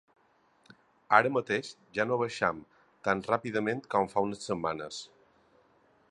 [1.17, 1.67] Ara mateix
[1.97, 2.63] ja no baixem
[3.07, 5.03] tan ràpidament com fa unes setmanes.